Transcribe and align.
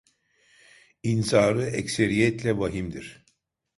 İnzarı 1.03 1.65
ekseriyetle 1.65 2.59
vahimdir. 2.59 3.25